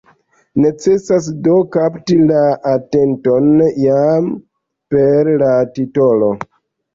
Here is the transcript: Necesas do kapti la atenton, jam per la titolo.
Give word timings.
Necesas 0.61 1.25
do 1.47 1.57
kapti 1.75 2.17
la 2.31 2.39
atenton, 2.71 3.51
jam 3.83 4.31
per 4.95 5.31
la 5.45 5.53
titolo. 5.77 6.33